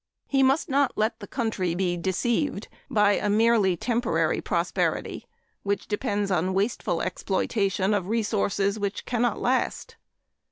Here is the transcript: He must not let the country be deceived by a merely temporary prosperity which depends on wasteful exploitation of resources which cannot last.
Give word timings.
He 0.27 0.41
must 0.41 0.67
not 0.67 0.93
let 0.97 1.19
the 1.19 1.27
country 1.27 1.75
be 1.75 1.95
deceived 1.95 2.69
by 2.89 3.17
a 3.17 3.29
merely 3.29 3.77
temporary 3.77 4.41
prosperity 4.41 5.27
which 5.61 5.87
depends 5.87 6.31
on 6.31 6.55
wasteful 6.55 7.03
exploitation 7.03 7.93
of 7.93 8.07
resources 8.07 8.79
which 8.79 9.05
cannot 9.05 9.39
last. 9.39 9.97